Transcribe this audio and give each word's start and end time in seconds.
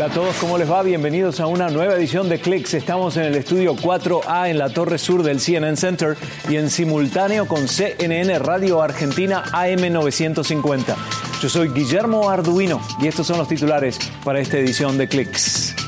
Hola 0.00 0.12
a 0.12 0.14
todos, 0.14 0.36
¿cómo 0.36 0.56
les 0.56 0.70
va? 0.70 0.82
Bienvenidos 0.82 1.40
a 1.40 1.46
una 1.46 1.68
nueva 1.68 1.92
edición 1.92 2.30
de 2.30 2.40
Clicks. 2.40 2.72
Estamos 2.72 3.18
en 3.18 3.24
el 3.24 3.34
estudio 3.34 3.76
4A 3.76 4.48
en 4.48 4.56
la 4.56 4.70
torre 4.70 4.96
sur 4.96 5.22
del 5.22 5.40
CNN 5.40 5.76
Center 5.76 6.16
y 6.48 6.56
en 6.56 6.70
simultáneo 6.70 7.46
con 7.46 7.68
CNN 7.68 8.38
Radio 8.38 8.80
Argentina 8.80 9.44
AM950. 9.52 10.96
Yo 11.42 11.50
soy 11.50 11.68
Guillermo 11.68 12.30
Arduino 12.30 12.80
y 12.98 13.08
estos 13.08 13.26
son 13.26 13.36
los 13.36 13.48
titulares 13.48 13.98
para 14.24 14.40
esta 14.40 14.56
edición 14.56 14.96
de 14.96 15.06
Clicks. 15.06 15.79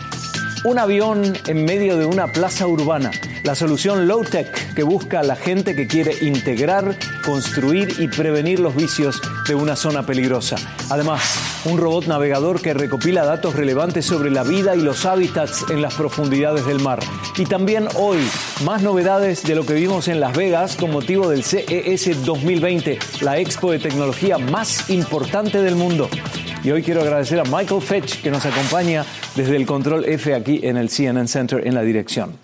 Un 0.64 0.78
avión 0.78 1.36
en 1.46 1.64
medio 1.64 1.96
de 1.96 2.06
una 2.06 2.28
plaza 2.28 2.66
urbana 2.66 3.10
la 3.44 3.54
solución 3.54 4.06
low-tech 4.06 4.74
que 4.74 4.82
busca 4.82 5.20
a 5.20 5.22
la 5.24 5.34
gente 5.34 5.74
que 5.74 5.86
quiere 5.86 6.14
integrar, 6.24 6.96
construir 7.24 7.96
y 7.98 8.08
prevenir 8.08 8.60
los 8.60 8.74
vicios 8.76 9.20
de 9.48 9.54
una 9.54 9.74
zona 9.74 10.06
peligrosa. 10.06 10.56
Además, 10.90 11.22
un 11.64 11.78
robot 11.78 12.06
navegador 12.06 12.60
que 12.60 12.74
recopila 12.74 13.24
datos 13.24 13.54
relevantes 13.56 14.06
sobre 14.06 14.30
la 14.30 14.44
vida 14.44 14.76
y 14.76 14.80
los 14.80 15.04
hábitats 15.06 15.64
en 15.70 15.82
las 15.82 15.94
profundidades 15.94 16.64
del 16.66 16.80
mar. 16.80 17.00
Y 17.36 17.46
también 17.46 17.88
hoy, 17.96 18.18
más 18.64 18.82
novedades 18.82 19.42
de 19.42 19.54
lo 19.54 19.66
que 19.66 19.74
vimos 19.74 20.08
en 20.08 20.20
Las 20.20 20.36
Vegas 20.36 20.76
con 20.76 20.92
motivo 20.92 21.28
del 21.28 21.42
CES 21.42 22.24
2020, 22.24 22.98
la 23.20 23.38
expo 23.38 23.72
de 23.72 23.80
tecnología 23.80 24.38
más 24.38 24.88
importante 24.90 25.60
del 25.60 25.74
mundo. 25.74 26.08
Y 26.64 26.70
hoy 26.70 26.80
quiero 26.82 27.00
agradecer 27.00 27.40
a 27.40 27.44
Michael 27.44 27.82
Fetch 27.82 28.22
que 28.22 28.30
nos 28.30 28.46
acompaña 28.46 29.04
desde 29.34 29.56
el 29.56 29.66
control 29.66 30.04
F 30.04 30.32
aquí 30.32 30.60
en 30.62 30.76
el 30.76 30.90
CNN 30.90 31.26
Center 31.26 31.66
en 31.66 31.74
la 31.74 31.82
dirección. 31.82 32.34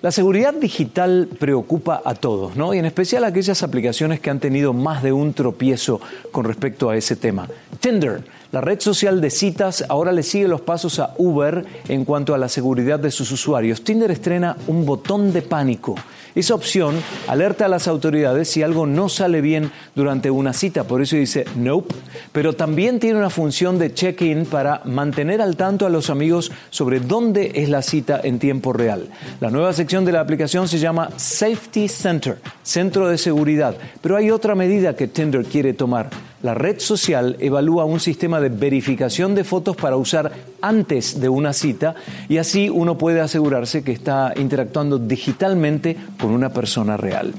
La 0.00 0.10
seguridad 0.10 0.54
digital 0.54 1.28
preocupa 1.38 2.00
a 2.02 2.14
todos, 2.14 2.56
¿no? 2.56 2.72
Y 2.72 2.78
en 2.78 2.86
especial 2.86 3.24
a 3.24 3.26
aquellas 3.26 3.62
aplicaciones 3.62 4.20
que 4.20 4.30
han 4.30 4.40
tenido 4.40 4.72
más 4.72 5.02
de 5.02 5.12
un 5.12 5.34
tropiezo 5.34 6.00
con 6.32 6.46
respecto 6.46 6.88
a 6.88 6.96
ese 6.96 7.16
tema. 7.16 7.48
Tinder, 7.78 8.24
la 8.50 8.62
red 8.62 8.80
social 8.80 9.20
de 9.20 9.28
citas, 9.28 9.84
ahora 9.90 10.10
le 10.10 10.22
sigue 10.22 10.48
los 10.48 10.62
pasos 10.62 10.98
a 10.98 11.12
Uber 11.18 11.66
en 11.88 12.06
cuanto 12.06 12.34
a 12.34 12.38
la 12.38 12.48
seguridad 12.48 12.98
de 12.98 13.10
sus 13.10 13.30
usuarios. 13.30 13.84
Tinder 13.84 14.10
estrena 14.10 14.56
un 14.68 14.86
botón 14.86 15.34
de 15.34 15.42
pánico 15.42 15.96
esa 16.36 16.54
opción 16.54 16.94
alerta 17.26 17.64
a 17.64 17.68
las 17.68 17.88
autoridades 17.88 18.48
si 18.48 18.62
algo 18.62 18.86
no 18.86 19.08
sale 19.08 19.40
bien 19.40 19.72
durante 19.94 20.30
una 20.30 20.52
cita, 20.52 20.84
por 20.84 21.00
eso 21.00 21.16
dice 21.16 21.46
nope, 21.56 21.94
pero 22.30 22.52
también 22.52 23.00
tiene 23.00 23.18
una 23.18 23.30
función 23.30 23.78
de 23.78 23.94
check-in 23.94 24.44
para 24.44 24.82
mantener 24.84 25.40
al 25.40 25.56
tanto 25.56 25.86
a 25.86 25.90
los 25.90 26.10
amigos 26.10 26.52
sobre 26.70 27.00
dónde 27.00 27.52
es 27.54 27.70
la 27.70 27.80
cita 27.80 28.20
en 28.22 28.38
tiempo 28.38 28.74
real. 28.74 29.08
La 29.40 29.50
nueva 29.50 29.72
sección 29.72 30.04
de 30.04 30.12
la 30.12 30.20
aplicación 30.20 30.68
se 30.68 30.78
llama 30.78 31.08
Safety 31.16 31.88
Center, 31.88 32.38
centro 32.62 33.08
de 33.08 33.16
seguridad, 33.16 33.74
pero 34.02 34.16
hay 34.16 34.30
otra 34.30 34.54
medida 34.54 34.94
que 34.94 35.08
Tinder 35.08 35.44
quiere 35.44 35.72
tomar. 35.72 36.10
La 36.42 36.52
red 36.52 36.78
social 36.80 37.36
evalúa 37.40 37.86
un 37.86 37.98
sistema 37.98 38.40
de 38.40 38.50
verificación 38.50 39.34
de 39.34 39.42
fotos 39.42 39.74
para 39.74 39.96
usar 39.96 40.30
antes 40.60 41.20
de 41.20 41.28
una 41.28 41.52
cita 41.52 41.94
y 42.28 42.38
así 42.38 42.68
uno 42.68 42.98
puede 42.98 43.20
asegurarse 43.20 43.82
que 43.82 43.92
está 43.92 44.32
interactuando 44.36 44.98
digitalmente 44.98 45.96
con 46.18 46.30
una 46.30 46.52
persona 46.52 46.96
real. 46.96 47.32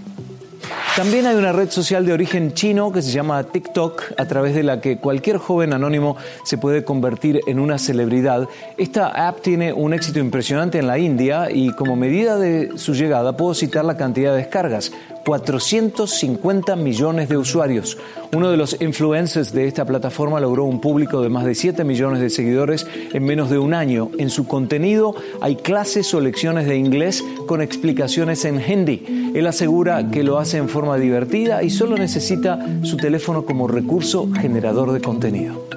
También 0.95 1.27
hay 1.27 1.35
una 1.35 1.51
red 1.51 1.69
social 1.69 2.07
de 2.07 2.13
origen 2.13 2.53
chino 2.53 2.91
que 2.91 3.03
se 3.03 3.11
llama 3.11 3.43
TikTok, 3.43 4.13
a 4.17 4.25
través 4.25 4.55
de 4.55 4.63
la 4.63 4.81
que 4.81 4.97
cualquier 4.97 5.37
joven 5.37 5.73
anónimo 5.73 6.17
se 6.43 6.57
puede 6.57 6.83
convertir 6.83 7.39
en 7.45 7.59
una 7.59 7.77
celebridad. 7.77 8.49
Esta 8.77 9.27
app 9.27 9.41
tiene 9.41 9.73
un 9.73 9.93
éxito 9.93 10.17
impresionante 10.17 10.79
en 10.79 10.87
la 10.87 10.97
India 10.97 11.51
y 11.51 11.71
como 11.73 11.95
medida 11.95 12.37
de 12.39 12.79
su 12.79 12.95
llegada 12.95 13.37
puedo 13.37 13.53
citar 13.53 13.85
la 13.85 13.95
cantidad 13.95 14.31
de 14.31 14.39
descargas. 14.39 14.91
450 15.27 16.77
millones 16.77 17.27
de 17.27 17.35
usuarios. 17.35 17.97
Uno 18.33 18.49
de 18.49 18.55
los 18.55 18.79
influencers 18.79 19.51
de 19.51 19.67
esta 19.67 19.83
plataforma 19.83 20.39
logró 20.39 20.63
un 20.63 20.79
público 20.79 21.21
de 21.21 21.27
más 21.27 21.43
de 21.43 21.53
7 21.53 21.83
millones 21.83 22.21
de 22.21 22.29
seguidores 22.29 22.87
en 23.11 23.25
menos 23.25 23.49
de 23.49 23.59
un 23.59 23.73
año. 23.73 24.09
En 24.19 24.29
su 24.29 24.47
contenido 24.47 25.15
hay 25.41 25.57
clases 25.57 26.13
o 26.13 26.21
lecciones 26.21 26.65
de 26.65 26.77
inglés 26.77 27.25
con 27.45 27.61
explicaciones 27.61 28.45
en 28.45 28.61
hindi. 28.65 29.33
Él 29.35 29.47
asegura 29.47 30.09
que 30.09 30.23
lo 30.23 30.39
hace 30.39 30.59
en 30.59 30.69
forma 30.69 30.95
divertida 30.95 31.61
y 31.61 31.71
solo 31.71 31.97
necesita 31.97 32.65
su 32.83 32.95
teléfono 32.95 33.43
como 33.43 33.67
recurso 33.67 34.29
generador 34.31 34.93
de 34.93 35.01
contenido. 35.01 35.67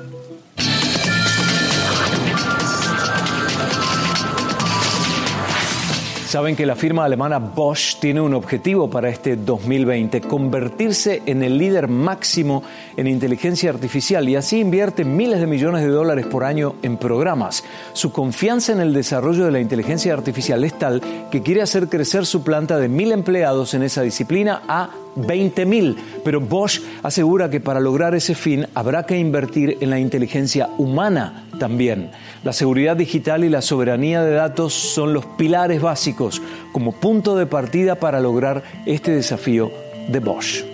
Saben 6.31 6.55
que 6.55 6.65
la 6.65 6.77
firma 6.77 7.05
alemana 7.05 7.41
Bosch 7.41 7.99
tiene 7.99 8.21
un 8.21 8.35
objetivo 8.35 8.89
para 8.89 9.09
este 9.09 9.35
2020, 9.35 10.21
convertirse 10.21 11.23
en 11.27 11.43
el 11.43 11.59
líder 11.59 11.89
máximo 11.89 12.63
en 12.97 13.09
inteligencia 13.09 13.69
artificial 13.69 14.29
y 14.29 14.37
así 14.37 14.61
invierte 14.61 15.05
miles 15.05 15.41
de 15.41 15.49
millones 15.49 15.83
de 15.83 15.89
dólares 15.89 16.27
por 16.27 16.45
año 16.45 16.77
en 16.83 16.99
programas. 16.99 17.65
Su 17.95 18.13
confianza 18.13 18.71
en 18.71 18.79
el 18.79 18.95
desarrollo 18.95 19.45
de 19.45 19.51
la 19.51 19.59
inteligencia 19.59 20.15
artificial 20.15 20.63
es 20.63 20.79
tal 20.79 21.03
que 21.33 21.43
quiere 21.43 21.63
hacer 21.63 21.89
crecer 21.89 22.25
su 22.25 22.45
planta 22.45 22.79
de 22.79 22.89
mil 22.89 23.11
empleados 23.11 23.75
en 23.75 23.83
esa 23.83 24.03
disciplina 24.03 24.63
a 24.69 24.91
20.000, 25.17 25.97
pero 26.25 26.41
Bosch 26.41 26.81
asegura 27.03 27.51
que 27.51 27.61
para 27.61 27.81
lograr 27.81 28.15
ese 28.15 28.35
fin 28.35 28.67
habrá 28.75 29.05
que 29.05 29.19
invertir 29.19 29.79
en 29.81 29.91
la 29.91 29.99
inteligencia 29.99 30.69
humana 30.79 31.45
también. 31.59 32.11
La 32.45 32.53
seguridad 32.53 32.97
digital 32.97 33.45
y 33.45 33.49
la 33.49 33.63
soberanía 33.63 34.23
de 34.23 34.33
datos 34.33 34.73
son 34.75 35.13
los 35.13 35.27
pilares 35.27 35.81
básicos 35.83 36.41
como 36.73 36.93
punto 36.93 37.37
de 37.37 37.47
partida 37.47 37.97
para 37.97 38.21
lograr 38.21 38.63
este 38.87 39.13
desafío 39.13 39.71
de 40.09 40.21
Bosch. 40.21 40.65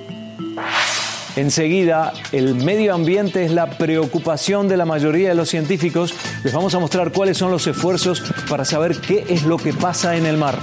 Enseguida, 1.37 2.15
el 2.33 2.55
medio 2.55 2.95
ambiente 2.95 3.45
es 3.45 3.53
la 3.53 3.69
preocupación 3.69 4.69
de 4.69 4.79
la 4.79 4.87
mayoría 4.87 5.29
de 5.29 5.35
los 5.35 5.51
científicos. 5.51 6.15
Les 6.43 6.53
vamos 6.55 6.75
a 6.75 6.79
mostrar 6.79 7.13
cuáles 7.13 7.37
son 7.37 7.51
los 7.51 7.67
esfuerzos 7.67 8.23
para 8.49 8.65
saber 8.65 8.97
qué 9.03 9.23
es 9.29 9.43
lo 9.43 9.59
que 9.59 9.75
pasa 9.75 10.17
en 10.17 10.25
el 10.25 10.39
mar. 10.39 10.59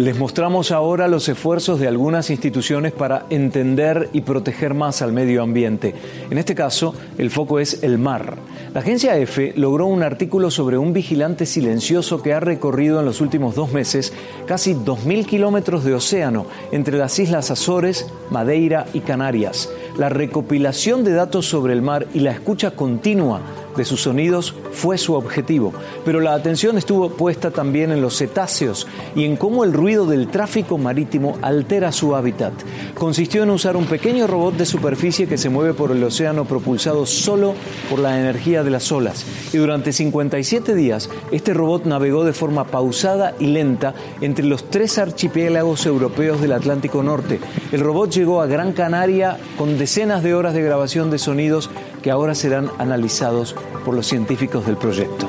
Les 0.00 0.18
mostramos 0.18 0.70
ahora 0.70 1.08
los 1.08 1.28
esfuerzos 1.28 1.78
de 1.78 1.86
algunas 1.86 2.30
instituciones 2.30 2.90
para 2.90 3.26
entender 3.28 4.08
y 4.14 4.22
proteger 4.22 4.72
más 4.72 5.02
al 5.02 5.12
medio 5.12 5.42
ambiente. 5.42 5.94
En 6.30 6.38
este 6.38 6.54
caso, 6.54 6.94
el 7.18 7.28
foco 7.30 7.60
es 7.60 7.82
el 7.82 7.98
mar. 7.98 8.36
La 8.72 8.80
agencia 8.80 9.18
EFE 9.18 9.52
logró 9.56 9.84
un 9.84 10.02
artículo 10.02 10.50
sobre 10.50 10.78
un 10.78 10.94
vigilante 10.94 11.44
silencioso 11.44 12.22
que 12.22 12.32
ha 12.32 12.40
recorrido 12.40 12.98
en 12.98 13.04
los 13.04 13.20
últimos 13.20 13.54
dos 13.54 13.74
meses 13.74 14.14
casi 14.46 14.72
2.000 14.72 15.26
kilómetros 15.26 15.84
de 15.84 15.92
océano 15.92 16.46
entre 16.72 16.96
las 16.96 17.18
islas 17.18 17.50
Azores, 17.50 18.06
Madeira 18.30 18.86
y 18.94 19.00
Canarias. 19.00 19.68
La 19.98 20.08
recopilación 20.08 21.04
de 21.04 21.12
datos 21.12 21.44
sobre 21.44 21.74
el 21.74 21.82
mar 21.82 22.06
y 22.14 22.20
la 22.20 22.30
escucha 22.30 22.70
continua 22.70 23.42
de 23.76 23.84
sus 23.84 24.02
sonidos 24.02 24.54
fue 24.72 24.98
su 24.98 25.14
objetivo, 25.14 25.72
pero 26.04 26.20
la 26.20 26.34
atención 26.34 26.78
estuvo 26.78 27.10
puesta 27.10 27.50
también 27.50 27.92
en 27.92 28.02
los 28.02 28.16
cetáceos 28.16 28.86
y 29.14 29.24
en 29.24 29.36
cómo 29.36 29.64
el 29.64 29.72
ruido 29.72 30.06
del 30.06 30.28
tráfico 30.28 30.78
marítimo 30.78 31.38
altera 31.42 31.92
su 31.92 32.14
hábitat. 32.14 32.52
Consistió 32.94 33.42
en 33.42 33.50
usar 33.50 33.76
un 33.76 33.86
pequeño 33.86 34.26
robot 34.26 34.56
de 34.56 34.66
superficie 34.66 35.26
que 35.26 35.38
se 35.38 35.48
mueve 35.48 35.74
por 35.74 35.90
el 35.90 36.02
océano 36.02 36.44
propulsado 36.44 37.06
solo 37.06 37.54
por 37.88 37.98
la 37.98 38.18
energía 38.18 38.62
de 38.62 38.70
las 38.70 38.90
olas. 38.92 39.24
Y 39.52 39.58
durante 39.58 39.92
57 39.92 40.74
días, 40.74 41.10
este 41.30 41.54
robot 41.54 41.84
navegó 41.84 42.24
de 42.24 42.32
forma 42.32 42.64
pausada 42.64 43.34
y 43.38 43.46
lenta 43.46 43.94
entre 44.20 44.44
los 44.44 44.70
tres 44.70 44.98
archipiélagos 44.98 45.86
europeos 45.86 46.40
del 46.40 46.52
Atlántico 46.52 47.02
Norte. 47.02 47.40
El 47.72 47.80
robot 47.80 48.10
llegó 48.10 48.40
a 48.40 48.46
Gran 48.46 48.72
Canaria 48.72 49.38
con 49.56 49.78
decenas 49.78 50.22
de 50.22 50.34
horas 50.34 50.54
de 50.54 50.62
grabación 50.62 51.10
de 51.10 51.18
sonidos 51.18 51.70
que 52.02 52.10
ahora 52.10 52.34
serán 52.34 52.70
analizados 52.78 53.54
por 53.84 53.94
los 53.94 54.06
científicos 54.06 54.66
del 54.66 54.76
proyecto 54.76 55.28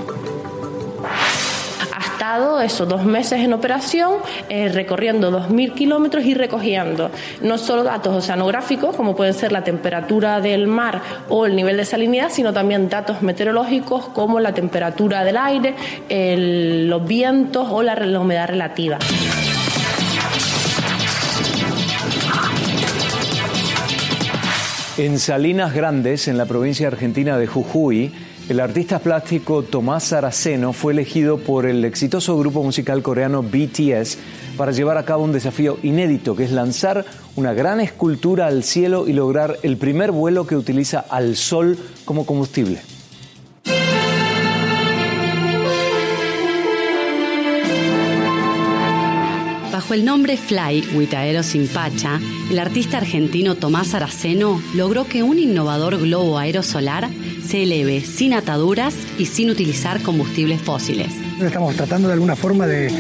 Ha 1.94 2.00
estado 2.00 2.62
esos 2.62 2.88
dos 2.88 3.04
meses 3.04 3.40
en 3.40 3.54
operación, 3.54 4.14
eh, 4.48 4.70
recorriendo 4.70 5.32
2.000 5.32 5.74
kilómetros 5.74 6.24
y 6.24 6.34
recogiendo 6.34 7.10
no 7.42 7.58
solo 7.58 7.84
datos 7.84 8.16
oceanográficos, 8.16 8.96
como 8.96 9.16
pueden 9.16 9.34
ser 9.34 9.52
la 9.52 9.64
temperatura 9.64 10.40
del 10.40 10.68
mar 10.68 11.02
o 11.30 11.46
el 11.46 11.56
nivel 11.56 11.78
de 11.78 11.86
salinidad, 11.86 12.30
sino 12.30 12.54
también 12.54 12.90
datos 12.90 13.22
meteorológicos 13.22 14.08
como 14.10 14.40
la 14.40 14.54
temperatura 14.54 15.24
del 15.24 15.38
aire, 15.38 15.76
los 16.88 17.06
vientos 17.06 17.68
o 17.70 17.82
la 17.84 17.96
humedad 18.20 18.48
relativa. 18.48 19.00
En 25.02 25.18
Salinas 25.18 25.74
Grandes, 25.74 26.28
en 26.28 26.38
la 26.38 26.46
provincia 26.46 26.86
argentina 26.86 27.36
de 27.36 27.48
Jujuy, 27.48 28.12
el 28.50 28.60
artista 28.60 29.00
plástico 29.00 29.64
Tomás 29.64 30.04
Saraceno 30.04 30.74
fue 30.74 30.94
elegido 30.94 31.40
por 31.40 31.66
el 31.66 31.84
exitoso 31.86 32.38
grupo 32.38 32.62
musical 32.62 33.02
coreano 33.02 33.42
BTS 33.42 34.20
para 34.56 34.72
llevar 34.72 35.00
a 35.00 35.04
cabo 35.04 35.24
un 35.24 35.32
desafío 35.32 35.80
inédito, 35.82 36.36
que 36.36 36.44
es 36.44 36.52
lanzar 36.52 37.04
una 37.36 37.52
gran 37.52 37.80
escultura 37.80 38.46
al 38.46 38.64
cielo 38.64 39.08
y 39.08 39.14
lograr 39.14 39.58
el 39.64 39.78
primer 39.78 40.12
vuelo 40.12 40.46
que 40.46 40.56
utiliza 40.56 41.00
al 41.00 41.36
sol 41.36 41.80
como 42.06 42.28
combustible. 42.28 42.80
Bajo 49.82 49.96
el 49.96 50.06
nombre 50.06 50.38
Fly 50.38 50.90
with 50.94 51.12
Aero 51.16 51.42
Pacha, 51.74 52.20
el 52.52 52.60
artista 52.60 52.98
argentino 52.98 53.56
Tomás 53.56 53.96
Araceno 53.96 54.62
logró 54.76 55.08
que 55.08 55.24
un 55.24 55.40
innovador 55.40 56.00
globo 56.00 56.38
aerosolar 56.38 57.10
se 57.44 57.64
eleve 57.64 58.02
sin 58.02 58.36
ataduras 58.36 58.96
y 59.18 59.26
sin 59.26 59.50
utilizar 59.50 60.04
combustibles 60.04 60.62
fósiles. 60.62 61.31
Estamos 61.42 61.76
tratando 61.76 62.08
de 62.08 62.14
alguna 62.14 62.36
forma 62.36 62.68
de, 62.68 62.92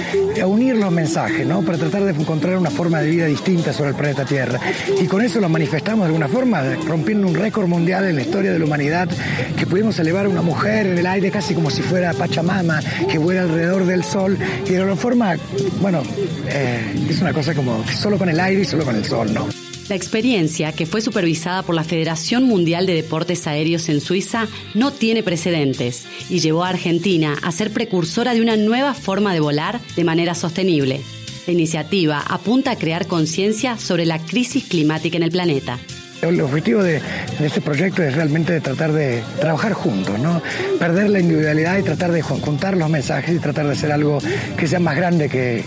unir 0.46 0.76
los 0.76 0.92
mensajes, 0.92 1.46
¿no? 1.46 1.62
Para 1.62 1.78
tratar 1.78 2.04
de 2.04 2.12
encontrar 2.12 2.58
una 2.58 2.72
forma 2.72 3.00
de 3.00 3.10
vida 3.10 3.26
distinta 3.26 3.72
sobre 3.72 3.92
el 3.92 3.96
planeta 3.96 4.26
Tierra. 4.26 4.60
Y 5.00 5.06
con 5.06 5.22
eso 5.22 5.40
lo 5.40 5.48
manifestamos 5.48 6.04
de 6.04 6.08
alguna 6.08 6.28
forma, 6.28 6.64
rompiendo 6.88 7.28
un 7.28 7.36
récord 7.36 7.68
mundial 7.68 8.06
en 8.08 8.16
la 8.16 8.22
historia 8.22 8.52
de 8.52 8.60
la 8.60 8.66
humanidad, 8.66 9.10
que 9.58 9.68
pudimos 9.68 10.00
elevar 10.00 10.26
a 10.26 10.30
una 10.30 10.42
mujer 10.42 10.88
en 10.88 10.98
el 10.98 11.06
aire 11.06 11.30
casi 11.30 11.54
como 11.54 11.70
si 11.70 11.82
fuera 11.82 12.14
Pachamama, 12.14 12.80
que 13.10 13.18
vuela 13.18 13.44
alrededor 13.44 13.86
del 13.86 14.04
sol. 14.04 14.38
Y 14.66 14.70
de 14.70 14.78
alguna 14.78 14.96
forma, 14.96 15.36
bueno, 15.80 16.02
eh, 16.50 17.08
es 17.10 17.22
una 17.22 17.34
cosa 17.34 17.54
como 17.54 17.86
solo 17.88 18.18
con 18.18 18.30
el 18.30 18.40
aire 18.40 18.62
y 18.64 18.66
solo 18.66 18.84
con 18.84 18.96
el 18.96 19.06
sol, 19.06 19.34
¿no? 19.34 19.71
La 19.92 19.98
experiencia, 19.98 20.72
que 20.72 20.86
fue 20.86 21.02
supervisada 21.02 21.64
por 21.64 21.76
la 21.76 21.84
Federación 21.84 22.46
Mundial 22.46 22.86
de 22.86 22.94
Deportes 22.94 23.46
Aéreos 23.46 23.90
en 23.90 24.00
Suiza, 24.00 24.48
no 24.74 24.94
tiene 24.94 25.22
precedentes 25.22 26.06
y 26.30 26.40
llevó 26.40 26.64
a 26.64 26.70
Argentina 26.70 27.36
a 27.44 27.52
ser 27.52 27.74
precursora 27.74 28.34
de 28.34 28.40
una 28.40 28.56
nueva 28.56 28.94
forma 28.94 29.34
de 29.34 29.42
volar 29.42 29.82
de 29.98 30.06
manera 30.06 30.34
sostenible. 30.34 31.02
La 31.46 31.52
iniciativa 31.52 32.24
apunta 32.26 32.72
a 32.72 32.78
crear 32.78 33.06
conciencia 33.06 33.78
sobre 33.78 34.06
la 34.06 34.20
crisis 34.20 34.64
climática 34.64 35.18
en 35.18 35.24
el 35.24 35.32
planeta. 35.32 35.78
El 36.22 36.40
objetivo 36.42 36.84
de, 36.84 37.02
este 37.40 37.62
proyecto 37.62 38.04
es 38.04 38.16
realmente 38.16 38.60
tratar 38.62 38.92
de 38.92 39.24
trabajar 39.40 39.74
juntos, 39.74 40.20
¿no? 40.20 40.42
Perder 40.78 41.10
la 41.10 41.20
individualidad 41.20 41.80
y 41.80 41.84
tratar 41.84 42.12
de 42.12 42.22
juntar 42.22 42.78
los 42.78 42.90
mensajes 42.90 43.36
y 43.36 43.40
tratar 43.40 43.66
de 43.66 43.74
hacer 43.74 43.92
algo 43.92 44.20
que 44.58 44.68
sea 44.68 44.80
más 44.80 44.96
grande 44.96 45.30
que 45.30 45.64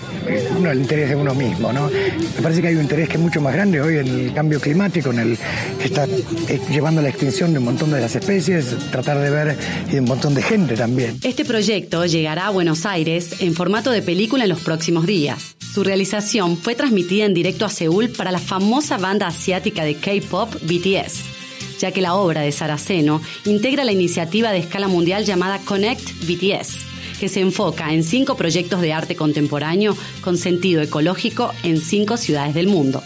el 0.64 0.78
interés 0.78 1.10
de 1.10 1.16
uno 1.16 1.34
mismo, 1.34 1.72
¿no? 1.72 1.88
Me 1.88 2.42
parece 2.42 2.62
que 2.62 2.68
hay 2.68 2.76
un 2.76 2.82
interés 2.82 3.08
que 3.08 3.14
es 3.14 3.20
mucho 3.20 3.40
más 3.40 3.52
grande 3.52 3.80
hoy 3.80 3.98
en 3.98 4.06
el 4.06 4.32
cambio 4.32 4.60
climático, 4.60 5.10
en 5.10 5.18
el 5.18 5.38
que 5.78 5.86
está 5.86 6.04
eh, 6.04 6.60
llevando 6.70 7.00
a 7.00 7.02
la 7.02 7.10
extinción 7.10 7.52
de 7.52 7.58
un 7.58 7.64
montón 7.64 7.90
de 7.90 8.00
las 8.00 8.14
especies, 8.14 8.76
tratar 8.90 9.18
de 9.18 9.30
ver 9.30 9.58
y 9.88 9.92
de 9.92 10.00
un 10.00 10.06
montón 10.06 10.34
de 10.34 10.42
gente 10.42 10.76
también. 10.76 11.18
Este 11.22 11.44
proyecto 11.44 12.06
llegará 12.06 12.46
a 12.46 12.50
Buenos 12.50 12.86
Aires 12.86 13.40
en 13.40 13.54
formato 13.54 13.90
de 13.90 14.02
película 14.02 14.44
en 14.44 14.50
los 14.50 14.60
próximos 14.60 15.06
días. 15.06 15.56
Su 15.74 15.82
realización 15.82 16.56
fue 16.56 16.76
transmitida 16.76 17.24
en 17.24 17.34
directo 17.34 17.64
a 17.64 17.68
Seúl 17.68 18.08
para 18.08 18.30
la 18.30 18.38
famosa 18.38 18.96
banda 18.96 19.26
asiática 19.26 19.82
de 19.82 19.96
K-pop 19.96 20.43
BTS, 20.46 21.78
ya 21.80 21.92
que 21.92 22.00
la 22.00 22.14
obra 22.14 22.42
de 22.42 22.52
Saraceno 22.52 23.20
integra 23.44 23.84
la 23.84 23.92
iniciativa 23.92 24.52
de 24.52 24.58
escala 24.58 24.88
mundial 24.88 25.24
llamada 25.24 25.58
Connect 25.58 26.10
BTS, 26.22 27.18
que 27.20 27.28
se 27.28 27.40
enfoca 27.40 27.92
en 27.92 28.02
cinco 28.02 28.36
proyectos 28.36 28.80
de 28.80 28.92
arte 28.92 29.16
contemporáneo 29.16 29.96
con 30.22 30.36
sentido 30.36 30.82
ecológico 30.82 31.52
en 31.62 31.80
cinco 31.80 32.16
ciudades 32.16 32.54
del 32.54 32.68
mundo. 32.68 33.02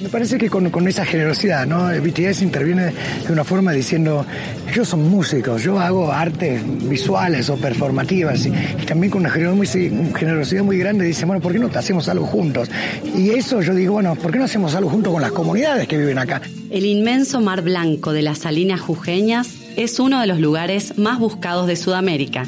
Me 0.00 0.08
parece 0.08 0.38
que 0.38 0.48
con, 0.48 0.88
esa 0.88 1.04
generosidad, 1.04 1.66
¿no? 1.66 1.88
BTS 1.88 2.40
interviene 2.40 2.92
de 3.26 3.32
una 3.32 3.44
forma 3.44 3.72
diciendo, 3.72 4.24
ellos 4.70 4.88
son 4.88 5.10
músicos, 5.10 5.62
yo 5.62 5.78
hago 5.78 6.10
artes 6.10 6.62
visuales 6.88 7.50
o 7.50 7.56
performativas 7.56 8.46
y, 8.46 8.50
también 8.86 9.10
con 9.10 9.20
una 9.20 9.30
generosidad 9.30 10.64
muy 10.64 10.78
grande 10.78 11.04
dice, 11.04 11.26
bueno, 11.26 11.42
¿por 11.42 11.52
qué 11.52 11.58
no 11.58 11.70
hacemos 11.74 12.08
algo 12.08 12.24
juntos? 12.24 12.70
Y 13.14 13.30
eso 13.30 13.60
yo 13.60 13.74
digo, 13.74 13.94
bueno, 13.94 14.14
¿por 14.16 14.32
qué 14.32 14.38
no 14.38 14.44
hacemos 14.44 14.74
algo 14.74 14.88
juntos 14.88 15.12
con 15.12 15.20
las 15.20 15.32
comunidades 15.32 15.86
que 15.86 15.98
viven 15.98 16.18
acá? 16.18 16.40
El 16.70 16.86
inmenso 16.86 17.42
mar 17.42 17.60
blanco 17.60 18.12
de 18.12 18.22
las 18.22 18.38
salinas 18.38 18.80
jujeñas 18.80 19.54
es 19.76 20.00
uno 20.00 20.20
de 20.20 20.26
los 20.26 20.40
lugares 20.40 20.96
más 20.98 21.18
buscados 21.18 21.66
de 21.66 21.76
Sudamérica 21.76 22.46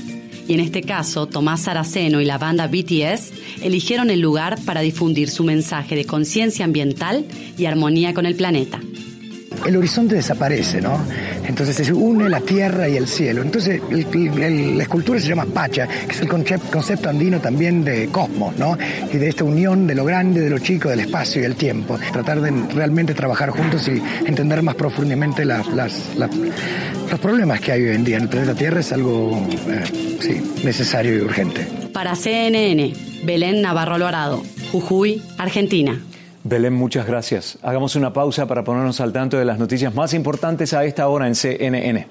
y 0.48 0.54
en 0.54 0.60
este 0.60 0.82
caso 0.82 1.26
Tomás 1.26 1.62
Saraceno 1.62 2.20
y 2.20 2.24
la 2.24 2.38
banda 2.38 2.66
BTS 2.66 3.32
eligieron 3.62 4.10
el 4.10 4.20
lugar 4.20 4.58
para 4.64 4.80
difundir 4.80 5.30
su 5.30 5.44
mensaje 5.44 5.94
de 5.94 6.04
conciencia 6.04 6.64
ambiental 6.64 7.24
y 7.56 7.66
armonía 7.66 8.14
con 8.14 8.26
el 8.26 8.34
planeta. 8.34 8.80
El 9.66 9.76
horizonte 9.76 10.16
desaparece, 10.16 10.80
¿no? 10.80 10.98
Entonces 11.46 11.76
se 11.76 11.92
une 11.92 12.28
la 12.28 12.40
tierra 12.40 12.88
y 12.88 12.96
el 12.96 13.06
cielo. 13.06 13.42
Entonces 13.42 13.80
la 13.90 14.82
escultura 14.82 15.20
se 15.20 15.28
llama 15.28 15.44
Pacha, 15.44 15.86
que 15.86 16.12
es 16.12 16.20
el 16.20 16.28
concepto, 16.28 17.08
andino 17.08 17.38
también 17.38 17.84
de 17.84 18.08
cosmos, 18.08 18.56
¿no? 18.56 18.76
Y 19.12 19.18
de 19.18 19.28
esta 19.28 19.44
unión 19.44 19.86
de 19.86 19.94
lo 19.94 20.04
grande, 20.04 20.40
de 20.40 20.50
lo 20.50 20.58
chico, 20.58 20.88
del 20.88 21.00
espacio 21.00 21.42
y 21.42 21.44
el 21.44 21.54
tiempo. 21.54 21.96
Tratar 22.12 22.40
de 22.40 22.50
realmente 22.74 23.14
trabajar 23.14 23.50
juntos 23.50 23.86
y 23.86 24.02
entender 24.26 24.62
más 24.62 24.74
profundamente 24.74 25.44
los 27.12 27.20
problemas 27.20 27.60
que 27.60 27.72
hay 27.72 27.82
hoy 27.82 27.94
en 27.94 28.04
día 28.04 28.16
en 28.16 28.22
el 28.22 28.28
planeta 28.30 28.54
Tierra 28.54 28.80
es 28.80 28.90
algo 28.90 29.38
eh, 29.68 30.42
necesario 30.64 31.14
y 31.14 31.20
urgente. 31.20 31.68
Para 31.92 32.16
CNN, 32.16 32.94
Belén 33.22 33.60
Navarro 33.60 33.96
Alvarado, 33.96 34.42
Jujuy, 34.72 35.22
Argentina. 35.36 36.00
Belén, 36.42 36.72
muchas 36.72 37.06
gracias. 37.06 37.58
Hagamos 37.60 37.96
una 37.96 38.14
pausa 38.14 38.46
para 38.46 38.64
ponernos 38.64 38.98
al 39.02 39.12
tanto 39.12 39.36
de 39.36 39.44
las 39.44 39.58
noticias 39.58 39.94
más 39.94 40.14
importantes 40.14 40.72
a 40.72 40.86
esta 40.86 41.06
hora 41.08 41.28
en 41.28 41.34
CNN. 41.34 42.06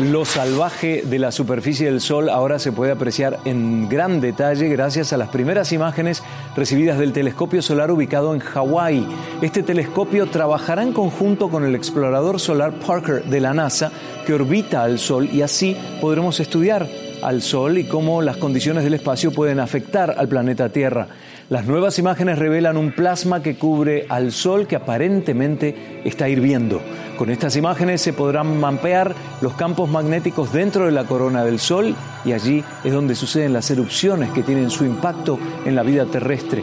Lo 0.00 0.24
salvaje 0.24 1.02
de 1.04 1.18
la 1.18 1.30
superficie 1.30 1.84
del 1.84 2.00
Sol 2.00 2.30
ahora 2.30 2.58
se 2.58 2.72
puede 2.72 2.90
apreciar 2.90 3.38
en 3.44 3.86
gran 3.86 4.22
detalle 4.22 4.70
gracias 4.70 5.12
a 5.12 5.18
las 5.18 5.28
primeras 5.28 5.72
imágenes 5.72 6.22
recibidas 6.56 6.98
del 6.98 7.12
telescopio 7.12 7.60
solar 7.60 7.90
ubicado 7.90 8.32
en 8.32 8.40
Hawái. 8.40 9.06
Este 9.42 9.62
telescopio 9.62 10.26
trabajará 10.28 10.84
en 10.84 10.94
conjunto 10.94 11.50
con 11.50 11.66
el 11.66 11.74
explorador 11.74 12.40
solar 12.40 12.72
Parker 12.72 13.24
de 13.24 13.40
la 13.40 13.52
NASA 13.52 13.92
que 14.26 14.32
orbita 14.32 14.82
al 14.84 14.98
Sol 14.98 15.28
y 15.30 15.42
así 15.42 15.76
podremos 16.00 16.40
estudiar 16.40 16.88
al 17.22 17.42
Sol 17.42 17.76
y 17.76 17.84
cómo 17.84 18.22
las 18.22 18.38
condiciones 18.38 18.84
del 18.84 18.94
espacio 18.94 19.32
pueden 19.32 19.60
afectar 19.60 20.14
al 20.16 20.28
planeta 20.28 20.70
Tierra. 20.70 21.08
Las 21.50 21.66
nuevas 21.66 21.98
imágenes 21.98 22.38
revelan 22.38 22.76
un 22.76 22.92
plasma 22.92 23.42
que 23.42 23.56
cubre 23.56 24.06
al 24.08 24.30
Sol 24.30 24.68
que 24.68 24.76
aparentemente 24.76 26.00
está 26.04 26.28
hirviendo. 26.28 26.80
Con 27.18 27.28
estas 27.28 27.56
imágenes 27.56 28.00
se 28.00 28.12
podrán 28.12 28.60
mapear 28.60 29.16
los 29.40 29.54
campos 29.54 29.90
magnéticos 29.90 30.52
dentro 30.52 30.86
de 30.86 30.92
la 30.92 31.06
corona 31.06 31.44
del 31.44 31.58
Sol 31.58 31.96
y 32.24 32.30
allí 32.34 32.62
es 32.84 32.92
donde 32.92 33.16
suceden 33.16 33.52
las 33.52 33.68
erupciones 33.68 34.30
que 34.30 34.44
tienen 34.44 34.70
su 34.70 34.84
impacto 34.84 35.40
en 35.64 35.74
la 35.74 35.82
vida 35.82 36.06
terrestre. 36.06 36.62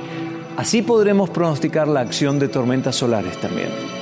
Así 0.56 0.82
podremos 0.82 1.32
pronosticar 1.32 1.90
la 1.90 2.00
acción 2.00 2.40
de 2.40 2.48
tormentas 2.48 2.96
solares 2.96 3.36
también. 3.42 3.97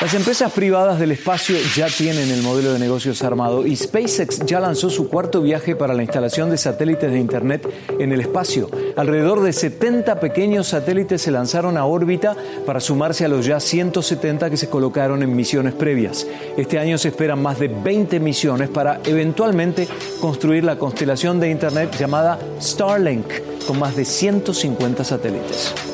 Las 0.00 0.14
empresas 0.14 0.50
privadas 0.52 0.98
del 0.98 1.12
espacio 1.12 1.58
ya 1.76 1.86
tienen 1.88 2.30
el 2.30 2.42
modelo 2.42 2.72
de 2.72 2.78
negocios 2.78 3.22
armado 3.22 3.66
y 3.66 3.76
SpaceX 3.76 4.40
ya 4.46 4.58
lanzó 4.58 4.88
su 4.88 5.10
cuarto 5.10 5.42
viaje 5.42 5.76
para 5.76 5.92
la 5.92 6.02
instalación 6.02 6.48
de 6.48 6.56
satélites 6.56 7.12
de 7.12 7.18
Internet 7.18 7.68
en 7.98 8.10
el 8.10 8.22
espacio. 8.22 8.70
Alrededor 8.96 9.42
de 9.42 9.52
70 9.52 10.18
pequeños 10.18 10.68
satélites 10.68 11.20
se 11.20 11.30
lanzaron 11.30 11.76
a 11.76 11.84
órbita 11.84 12.34
para 12.64 12.80
sumarse 12.80 13.26
a 13.26 13.28
los 13.28 13.44
ya 13.44 13.60
170 13.60 14.48
que 14.48 14.56
se 14.56 14.70
colocaron 14.70 15.22
en 15.22 15.36
misiones 15.36 15.74
previas. 15.74 16.26
Este 16.56 16.78
año 16.78 16.96
se 16.96 17.08
esperan 17.08 17.42
más 17.42 17.58
de 17.58 17.68
20 17.68 18.20
misiones 18.20 18.70
para 18.70 19.02
eventualmente 19.04 19.86
construir 20.18 20.64
la 20.64 20.78
constelación 20.78 21.38
de 21.40 21.50
Internet 21.50 21.94
llamada 21.98 22.38
Starlink, 22.58 23.26
con 23.66 23.78
más 23.78 23.94
de 23.96 24.06
150 24.06 25.04
satélites. 25.04 25.89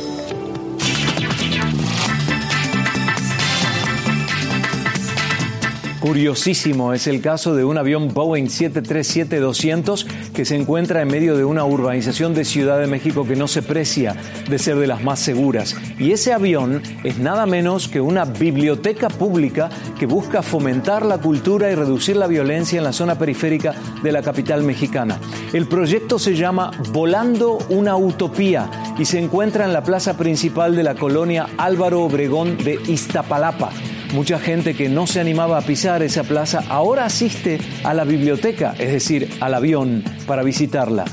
Curiosísimo 6.06 6.92
es 6.92 7.08
el 7.08 7.20
caso 7.20 7.56
de 7.56 7.64
un 7.64 7.78
avión 7.78 8.14
Boeing 8.14 8.46
737-200 8.46 10.06
que 10.32 10.44
se 10.44 10.54
encuentra 10.54 11.02
en 11.02 11.08
medio 11.08 11.36
de 11.36 11.44
una 11.44 11.64
urbanización 11.64 12.32
de 12.32 12.44
Ciudad 12.44 12.78
de 12.78 12.86
México 12.86 13.26
que 13.26 13.34
no 13.34 13.48
se 13.48 13.60
precia 13.60 14.14
de 14.48 14.56
ser 14.60 14.76
de 14.76 14.86
las 14.86 15.02
más 15.02 15.18
seguras. 15.18 15.74
Y 15.98 16.12
ese 16.12 16.32
avión 16.32 16.80
es 17.02 17.18
nada 17.18 17.44
menos 17.44 17.88
que 17.88 18.00
una 18.00 18.24
biblioteca 18.24 19.08
pública 19.08 19.68
que 19.98 20.06
busca 20.06 20.42
fomentar 20.42 21.04
la 21.04 21.18
cultura 21.18 21.72
y 21.72 21.74
reducir 21.74 22.14
la 22.14 22.28
violencia 22.28 22.78
en 22.78 22.84
la 22.84 22.92
zona 22.92 23.18
periférica 23.18 23.74
de 24.04 24.12
la 24.12 24.22
capital 24.22 24.62
mexicana. 24.62 25.18
El 25.52 25.66
proyecto 25.66 26.20
se 26.20 26.36
llama 26.36 26.70
Volando 26.92 27.58
una 27.68 27.96
Utopía 27.96 28.70
y 28.96 29.06
se 29.06 29.18
encuentra 29.18 29.64
en 29.64 29.72
la 29.72 29.82
plaza 29.82 30.16
principal 30.16 30.76
de 30.76 30.84
la 30.84 30.94
colonia 30.94 31.48
Álvaro 31.58 32.04
Obregón 32.04 32.58
de 32.58 32.78
Iztapalapa. 32.86 33.72
Mucha 34.14 34.38
gente 34.38 34.74
que 34.74 34.88
no 34.88 35.06
se 35.06 35.20
animaba 35.20 35.58
a 35.58 35.62
pisar 35.62 36.02
esa 36.02 36.22
plaza 36.22 36.64
ahora 36.68 37.04
asiste 37.04 37.58
a 37.84 37.92
la 37.92 38.04
biblioteca, 38.04 38.74
es 38.78 38.92
decir, 38.92 39.28
al 39.40 39.54
avión, 39.54 40.02
para 40.26 40.42
visitarla. 40.42 41.04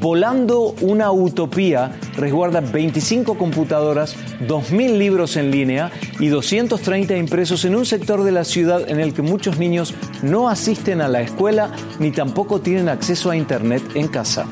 Volando 0.00 0.74
una 0.80 1.10
utopía 1.10 1.98
resguarda 2.16 2.60
25 2.60 3.36
computadoras, 3.36 4.16
2.000 4.46 4.96
libros 4.96 5.36
en 5.36 5.50
línea 5.50 5.90
y 6.20 6.28
230 6.28 7.16
impresos 7.16 7.64
en 7.64 7.74
un 7.74 7.84
sector 7.84 8.22
de 8.22 8.32
la 8.32 8.44
ciudad 8.44 8.88
en 8.88 9.00
el 9.00 9.12
que 9.12 9.22
muchos 9.22 9.58
niños 9.58 9.94
no 10.22 10.48
asisten 10.48 11.00
a 11.00 11.08
la 11.08 11.20
escuela 11.20 11.72
ni 11.98 12.12
tampoco 12.12 12.60
tienen 12.60 12.88
acceso 12.88 13.30
a 13.30 13.36
Internet 13.36 13.82
en 13.94 14.08
casa. 14.08 14.46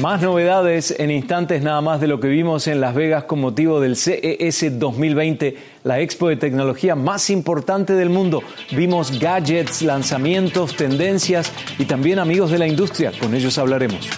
Más 0.00 0.22
novedades 0.22 0.94
en 0.96 1.10
instantes 1.10 1.60
nada 1.60 1.80
más 1.80 2.00
de 2.00 2.06
lo 2.06 2.20
que 2.20 2.28
vimos 2.28 2.68
en 2.68 2.80
Las 2.80 2.94
Vegas 2.94 3.24
con 3.24 3.40
motivo 3.40 3.80
del 3.80 3.96
CES 3.96 4.78
2020, 4.78 5.56
la 5.82 5.98
expo 5.98 6.28
de 6.28 6.36
tecnología 6.36 6.94
más 6.94 7.30
importante 7.30 7.94
del 7.94 8.08
mundo. 8.08 8.42
Vimos 8.70 9.18
gadgets, 9.18 9.82
lanzamientos, 9.82 10.76
tendencias 10.76 11.52
y 11.78 11.84
también 11.86 12.20
amigos 12.20 12.52
de 12.52 12.58
la 12.58 12.68
industria. 12.68 13.10
Con 13.18 13.34
ellos 13.34 13.58
hablaremos. 13.58 14.08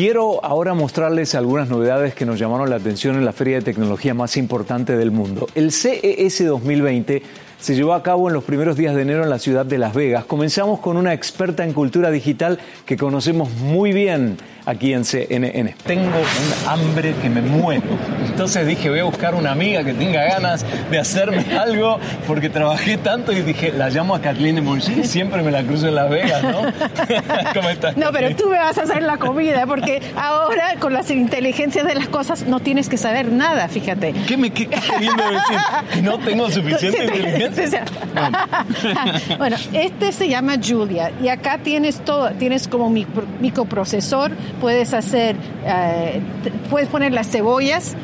Quiero 0.00 0.42
ahora 0.42 0.72
mostrarles 0.72 1.34
algunas 1.34 1.68
novedades 1.68 2.14
que 2.14 2.24
nos 2.24 2.38
llamaron 2.38 2.70
la 2.70 2.76
atención 2.76 3.16
en 3.16 3.26
la 3.26 3.34
feria 3.34 3.56
de 3.56 3.62
tecnología 3.62 4.14
más 4.14 4.38
importante 4.38 4.96
del 4.96 5.10
mundo. 5.10 5.46
El 5.54 5.72
CES 5.72 6.46
2020 6.46 7.22
se 7.60 7.74
llevó 7.74 7.94
a 7.94 8.02
cabo 8.02 8.28
en 8.28 8.34
los 8.34 8.44
primeros 8.44 8.76
días 8.76 8.94
de 8.94 9.02
enero 9.02 9.22
en 9.22 9.30
la 9.30 9.38
ciudad 9.38 9.66
de 9.66 9.78
Las 9.78 9.94
Vegas. 9.94 10.24
Comenzamos 10.24 10.80
con 10.80 10.96
una 10.96 11.12
experta 11.12 11.64
en 11.64 11.72
cultura 11.72 12.10
digital 12.10 12.58
que 12.86 12.96
conocemos 12.96 13.50
muy 13.52 13.92
bien 13.92 14.38
aquí 14.66 14.92
en 14.92 15.04
CNN. 15.04 15.74
Tengo 15.84 16.04
un 16.04 16.68
hambre 16.68 17.14
que 17.20 17.28
me 17.28 17.42
muero. 17.42 17.82
Entonces 18.26 18.66
dije, 18.66 18.88
voy 18.90 19.00
a 19.00 19.04
buscar 19.04 19.34
una 19.34 19.52
amiga 19.52 19.84
que 19.84 19.92
tenga 19.94 20.24
ganas 20.24 20.64
de 20.90 20.98
hacerme 20.98 21.44
algo 21.58 21.98
porque 22.26 22.48
trabajé 22.48 22.96
tanto 22.98 23.32
y 23.32 23.42
dije, 23.42 23.72
la 23.72 23.90
llamo 23.90 24.14
a 24.14 24.20
Kathleen 24.20 24.56
de 24.56 24.62
Monchi, 24.62 25.04
siempre 25.04 25.42
me 25.42 25.50
la 25.50 25.62
cruzo 25.62 25.88
en 25.88 25.94
Las 25.94 26.10
Vegas, 26.10 26.42
¿no? 26.42 26.62
¿Cómo 27.54 27.68
estás? 27.68 27.96
No, 27.96 28.12
pero 28.12 28.34
tú 28.36 28.48
me 28.48 28.58
vas 28.58 28.78
a 28.78 28.82
hacer 28.82 29.02
la 29.02 29.18
comida 29.18 29.66
porque 29.66 30.00
ahora 30.16 30.76
con 30.78 30.92
las 30.92 31.10
inteligencias 31.10 31.86
de 31.86 31.94
las 31.94 32.08
cosas 32.08 32.46
no 32.46 32.60
tienes 32.60 32.88
que 32.88 32.96
saber 32.96 33.32
nada, 33.32 33.68
fíjate. 33.68 34.14
¿Qué 34.26 34.36
me 34.36 34.50
qué, 34.50 34.66
queriendo 34.66 35.22
decir? 35.24 35.58
¿Que 35.94 36.02
no 36.02 36.18
tengo 36.18 36.50
suficiente 36.50 37.04
inteligencia? 37.04 37.49
bueno, 39.38 39.56
este 39.72 40.12
se 40.12 40.28
llama 40.28 40.54
Julia 40.62 41.12
y 41.22 41.28
acá 41.28 41.58
tienes 41.58 42.04
todo, 42.04 42.30
tienes 42.32 42.68
como 42.68 42.90
microprocesor, 42.90 44.32
puedes 44.60 44.94
hacer, 44.94 45.36
eh, 45.64 46.20
puedes 46.68 46.88
poner 46.88 47.12
las 47.12 47.28
cebollas, 47.30 47.96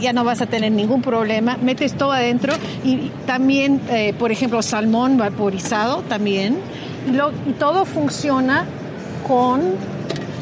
ya 0.00 0.12
no 0.12 0.24
vas 0.24 0.40
a 0.42 0.46
tener 0.46 0.72
ningún 0.72 1.02
problema, 1.02 1.56
metes 1.60 1.94
todo 1.94 2.12
adentro 2.12 2.52
y 2.84 3.10
también, 3.26 3.80
eh, 3.90 4.14
por 4.18 4.32
ejemplo, 4.32 4.62
salmón 4.62 5.16
vaporizado 5.16 6.02
también, 6.08 6.58
y 7.46 7.52
todo 7.52 7.84
funciona 7.84 8.66
con 9.26 9.97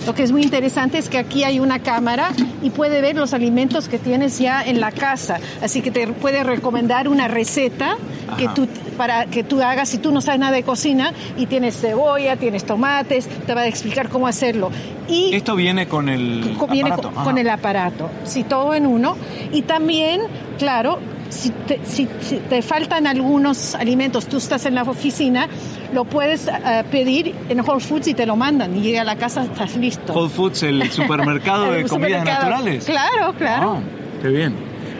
lo 0.07 0.15
que 0.15 0.23
es 0.23 0.31
muy 0.31 0.43
interesante 0.43 0.99
es 0.99 1.09
que 1.09 1.19
aquí 1.19 1.43
hay 1.43 1.59
una 1.59 1.81
cámara 1.81 2.31
y 2.63 2.71
puede 2.71 3.01
ver 3.01 3.17
los 3.17 3.35
alimentos 3.35 3.89
que 3.89 3.99
tienes 3.99 4.39
ya 4.39 4.63
en 4.63 4.81
la 4.81 4.93
casa. 4.93 5.41
Así 5.61 5.83
que 5.83 5.91
te 5.91 6.07
puede 6.07 6.45
recomendar 6.45 7.09
una 7.09 7.27
receta 7.27 7.97
que 8.39 8.49
tú, 8.49 8.69
para 8.97 9.27
que 9.27 9.43
tú 9.43 9.61
hagas 9.61 9.89
si 9.89 9.99
tú 9.99 10.13
no 10.13 10.21
sabes 10.21 10.41
nada 10.41 10.53
de 10.53 10.63
cocina 10.63 11.13
y 11.37 11.47
tienes 11.47 11.81
cebolla, 11.81 12.37
tienes 12.37 12.65
tomates, 12.65 13.29
te 13.29 13.55
va 13.55 13.63
a 13.63 13.67
explicar 13.67 14.09
cómo 14.09 14.29
hacerlo. 14.29 14.71
Y 15.09 15.35
Esto 15.35 15.57
viene 15.57 15.89
con 15.89 16.09
el 16.09 16.57
viene 16.71 16.91
aparato. 16.91 17.11
Con, 17.13 17.25
con 17.25 17.39
el 17.39 17.49
aparato, 17.49 18.11
sí, 18.25 18.45
todo 18.45 18.75
en 18.75 18.87
uno. 18.87 19.17
Y 19.53 19.63
también, 19.63 20.23
claro, 20.59 21.01
si 21.31 21.51
te, 21.51 22.63
faltan 22.63 23.07
algunos 23.07 23.75
alimentos, 23.75 24.27
tú 24.27 24.37
estás 24.39 24.67
en 24.67 24.75
la 24.75 24.83
oficina, 24.83 25.49
lo 25.93 26.05
puedes 26.05 26.49
eh, 26.49 26.85
pedir 26.91 27.35
en 27.49 27.61
Whole 27.61 27.81
Foods 27.81 28.09
y 28.09 28.15
te 28.15 28.27
lo 28.27 28.37
mandan 28.37 28.77
y 28.77 28.81
llega 28.81 29.03
a 29.03 29.05
la 29.05 29.17
casa, 29.17 29.45
estás 29.45 29.77
listo. 29.77 30.13
Whole 30.13 30.31
Foods, 30.31 30.63
el 30.63 30.91
supermercado 30.91 31.73
de 31.73 31.85
comidas 31.85 32.25
naturales. 32.25 32.85
Claro, 32.85 33.35
claro. 33.37 33.79
Ah, 33.79 33.81
qué 34.23 34.29
bien. 34.29 34.55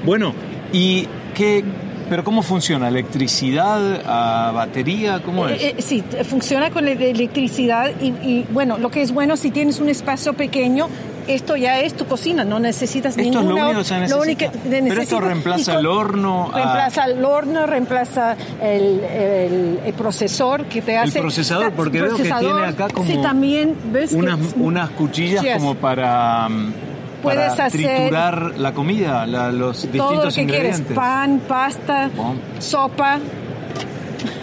Bueno, 0.05 0.33
¿y 0.73 1.07
qué, 1.35 1.65
pero 2.09 2.25
cómo 2.25 2.43
funciona? 2.43 2.89
¿Electricidad 2.89 4.03
a 4.07 4.53
batería? 4.53 5.21
¿Cómo 5.25 5.49
es? 5.49 5.61
Eh, 5.61 5.75
eh, 5.79 5.83
sí, 5.83 6.05
funciona 6.25 6.71
con 6.71 6.87
electricidad 6.87 7.93
y, 8.01 8.07
y, 8.07 8.47
bueno, 8.51 8.79
lo 8.79 8.91
que 8.91 9.03
es 9.03 9.13
bueno 9.13 9.37
si 9.37 9.51
tienes 9.51 9.81
un 9.81 9.89
espacio 9.89 10.35
pequeño 10.35 10.89
esto 11.27 11.57
ya 11.57 11.81
es 11.81 11.95
tu 11.95 12.07
cocina, 12.07 12.45
no 12.45 12.59
necesitas 12.59 13.17
esto 13.17 13.43
ninguna... 13.43 13.81
Es 13.81 14.11
lo 14.11 14.21
único 14.21 14.39
que 14.39 14.59
se 14.59 14.83
Pero 14.83 15.03
esto 15.03 15.21
reemplaza 15.21 15.79
el 15.79 15.87
horno... 15.87 16.51
Reemplaza 16.53 17.05
el 17.05 17.25
horno, 17.25 17.67
reemplaza 17.67 18.37
el, 18.61 19.01
el, 19.85 19.95
procesador 19.95 20.67
que 20.67 20.83
te 20.83 20.97
hace... 20.97 21.19
El 21.19 21.25
procesador, 21.25 21.73
porque 21.73 22.03
veo 22.03 22.17
que 22.17 22.25
tiene 22.25 22.65
acá 22.65 22.89
como... 22.89 23.07
Sí, 23.07 23.19
también, 23.19 23.75
¿ves? 23.93 24.13
Unas, 24.13 24.39
unas 24.57 24.91
cuchillas 24.91 25.45
como 25.57 25.75
para... 25.75 26.49
Puedes 27.23 27.55
para 27.55 27.71
triturar 27.71 28.59
la 28.59 28.73
comida, 28.73 29.27
los 29.27 29.83
distintos 29.83 30.11
todo 30.11 30.25
lo 30.25 30.31
que 30.31 30.43
ingredientes. 30.43 30.81
Quieres, 30.83 30.97
pan, 30.97 31.41
pasta, 31.49 32.11
sopa. 32.59 33.19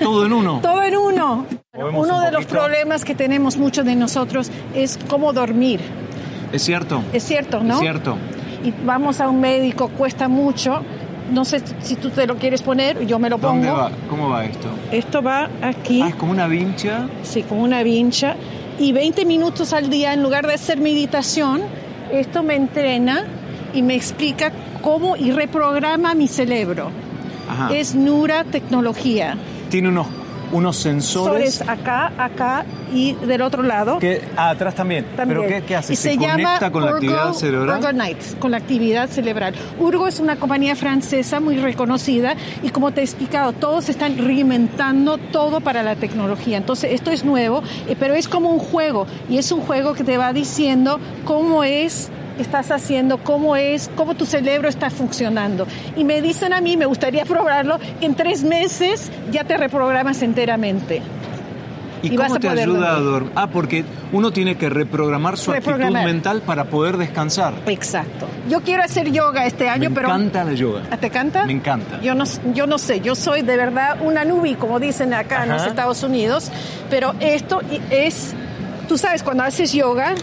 Todo 0.02 0.26
en 0.26 0.34
uno. 0.34 0.60
todo 0.62 0.84
en 0.84 0.98
uno. 0.98 1.46
Uno 1.74 2.22
de 2.22 2.32
los 2.32 2.46
problemas 2.46 3.04
que 3.04 3.16
tenemos 3.16 3.58
muchos 3.58 3.86
de 3.86 3.96
nosotros 3.96 4.52
es 4.76 5.00
cómo 5.08 5.34
dormir. 5.34 5.82
Es 6.54 6.64
cierto. 6.64 7.02
Es 7.12 7.24
cierto, 7.24 7.64
¿no? 7.64 7.74
Es 7.74 7.80
cierto. 7.80 8.16
Y 8.64 8.72
vamos 8.86 9.20
a 9.20 9.28
un 9.28 9.42
médico, 9.42 9.90
cuesta 9.90 10.30
mucho. 10.30 10.82
No 11.32 11.46
sé 11.46 11.62
si 11.82 11.96
tú 11.96 12.12
te 12.12 12.28
lo 12.28 12.38
quieres 12.38 12.62
poner, 12.62 13.06
yo 13.08 13.18
me 13.18 13.30
lo 13.30 13.40
pongo. 13.40 13.56
¿Dónde 13.56 13.72
va? 13.72 13.92
¿Cómo 14.10 14.30
va 14.30 14.46
esto? 14.46 14.70
Esto 14.92 15.24
va 15.24 15.50
aquí. 15.62 16.02
Ah, 16.04 16.10
es 16.10 16.16
como 16.16 16.32
una 16.32 16.48
vincha. 16.48 17.08
Sí, 17.24 17.42
como 17.42 17.64
una 17.64 17.82
vincha. 17.82 18.36
Y 18.80 18.92
20 18.92 19.26
minutos 19.26 19.74
al 19.74 19.90
día, 19.90 20.14
en 20.14 20.22
lugar 20.22 20.46
de 20.46 20.54
hacer 20.54 20.80
meditación, 20.80 21.62
esto 22.12 22.44
me 22.44 22.56
entrena 22.56 23.26
y 23.74 23.82
me 23.82 23.96
explica 23.96 24.52
cómo 24.82 25.16
y 25.16 25.32
reprograma 25.32 26.14
mi 26.14 26.28
cerebro. 26.28 26.92
Ajá. 27.50 27.74
Es 27.74 27.96
Nura 27.96 28.44
Tecnología. 28.44 29.38
Tiene 29.70 29.90
unos 29.90 30.08
unos 30.54 30.78
sensores. 30.78 31.62
acá, 31.62 32.14
acá 32.18 32.66
y 32.94 33.14
del 33.14 33.42
otro 33.42 33.64
lado. 33.64 34.00
Que, 34.00 34.22
ah, 34.38 34.52
atrás 34.52 34.76
también. 34.76 35.06
¿Pero 35.16 35.48
qué, 35.48 35.64
qué 35.64 35.76
hace? 35.76 35.96
¿Se, 35.96 36.16
conecta 36.16 36.72
con 36.72 36.86
la 36.86 36.92
actividad 36.92 37.34
cerebral? 37.34 37.80
Urgo 37.80 37.92
Night, 37.92 38.40
con 38.40 38.52
la 38.52 38.58
actividad 38.58 39.10
cerebral. 39.10 39.54
Urgo 39.80 40.08
es 40.08 40.20
una 40.20 40.36
compañía 40.38 40.76
francesa 40.76 41.40
muy 41.40 41.58
reconocida 41.58 42.36
y 42.62 42.70
como 42.70 42.92
te 42.92 43.02
he 43.02 43.04
explicado, 43.04 43.54
todos 43.54 43.90
están 43.90 44.18
reinventando 44.18 45.18
todo 45.18 45.60
para 45.60 45.84
la 45.84 45.96
tecnología. 45.96 46.58
Entonces, 46.58 46.92
esto 46.94 47.12
es 47.12 47.26
nuevo, 47.26 47.64
eh, 47.88 47.96
pero 48.00 48.14
es 48.14 48.28
como 48.28 48.50
un 48.50 48.60
juego 48.60 49.08
y 49.30 49.38
es 49.38 49.52
un 49.52 49.62
juego 49.62 49.94
que 49.94 50.04
te 50.04 50.18
va 50.18 50.34
diciendo 50.34 51.00
cómo 51.26 51.64
es 51.64 52.10
estás 52.40 52.72
haciendo, 52.72 53.18
cómo 53.18 53.56
es, 53.56 53.90
cómo 53.96 54.16
tu 54.16 54.26
cerebro 54.26 54.70
está 54.70 54.90
funcionando. 54.90 55.68
Y 55.96 56.04
me 56.04 56.22
dicen 56.22 56.54
a 56.54 56.62
mí, 56.62 56.78
me 56.78 56.86
gustaría 56.86 57.26
probarlo, 57.26 57.80
en 58.02 58.16
tres 58.16 58.44
meses 58.44 59.12
ya 59.32 59.44
te 59.44 59.58
reprogramas 59.58 60.22
enteramente. 60.22 61.02
¿Y, 62.04 62.18
cómo 62.18 62.38
te 62.38 62.50
ayuda 62.50 62.98
a 62.98 63.00
dormir? 63.00 63.32
Ah, 63.34 63.48
porque 63.48 63.86
uno 64.12 64.32
tiene 64.32 64.58
que 64.58 64.70
reprogramar 64.70 65.38
su 65.38 65.52
actitud 65.52 65.90
mental 65.90 66.42
para 66.42 66.66
poder 66.66 66.98
descansar. 66.98 67.54
Exacto. 67.66 68.28
Yo 68.50 68.62
quiero 68.62 68.84
hacer 68.84 69.10
yoga 69.12 69.46
este 69.46 69.70
año, 69.70 69.90
pero... 69.94 70.10
Me 70.10 70.16
encanta 70.16 70.44
la 70.44 70.54
yoga. 70.54 70.82
¿Te 71.00 71.08
encanta? 71.08 71.46
Me 71.46 71.54
encanta. 71.54 72.02
Yo 72.02 72.14
no, 72.14 72.26
yo 72.54 72.68
no 72.68 72.78
sé, 72.78 73.00
yo 73.00 73.16
soy 73.16 73.42
de 73.42 73.56
verdad 73.56 74.00
una 74.02 74.26
nubi, 74.26 74.56
como 74.56 74.82
dicen 74.82 75.14
acá 75.14 75.44
en 75.44 75.52
los 75.52 75.66
Estados 75.66 76.04
Unidos, 76.04 76.52
pero 76.90 77.16
esto 77.22 77.62
es... 77.90 78.34
Tú 78.90 78.98
sabes, 78.98 79.24
cuando 79.24 79.44
haces 79.44 79.72
yoga, 79.72 80.14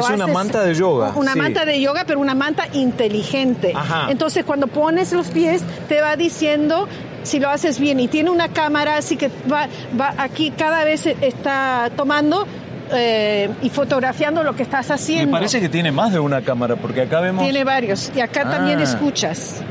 es 0.00 0.10
una 0.10 0.26
manta 0.26 0.62
de 0.62 0.74
yoga. 0.74 1.12
Una 1.14 1.34
manta 1.34 1.64
de 1.64 1.80
yoga, 1.80 2.04
pero 2.06 2.20
una 2.20 2.34
manta 2.34 2.66
inteligente. 2.72 3.74
Entonces, 4.08 4.44
cuando 4.44 4.66
pones 4.66 5.12
los 5.12 5.28
pies, 5.28 5.62
te 5.88 6.00
va 6.00 6.16
diciendo 6.16 6.88
si 7.22 7.40
lo 7.40 7.48
haces 7.48 7.78
bien. 7.78 8.00
Y 8.00 8.08
tiene 8.08 8.30
una 8.30 8.48
cámara, 8.48 8.96
así 8.96 9.16
que 9.16 9.30
va, 9.50 9.68
va 9.98 10.14
aquí 10.18 10.50
cada 10.50 10.84
vez 10.84 11.06
está 11.06 11.90
tomando 11.96 12.46
eh, 12.92 13.50
y 13.62 13.70
fotografiando 13.70 14.42
lo 14.42 14.54
que 14.54 14.62
estás 14.62 14.90
haciendo. 14.90 15.26
Me 15.26 15.32
parece 15.32 15.60
que 15.60 15.68
tiene 15.68 15.90
más 15.90 16.12
de 16.12 16.18
una 16.18 16.42
cámara, 16.42 16.76
porque 16.76 17.02
acá 17.02 17.20
vemos. 17.20 17.42
Tiene 17.42 17.64
varios, 17.64 18.12
y 18.14 18.20
acá 18.20 18.48
también 18.48 18.78
ah. 18.78 18.84
escuchas. 18.84 19.62